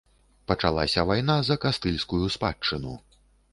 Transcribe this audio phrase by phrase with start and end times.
[0.51, 2.99] Пачалася вайна за кастыльскую спадчыну.